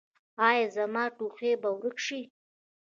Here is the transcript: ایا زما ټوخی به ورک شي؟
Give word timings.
ایا 0.47 0.65
زما 0.75 1.03
ټوخی 1.15 1.51
به 1.61 1.69
ورک 1.79 1.97
شي؟ 2.05 2.21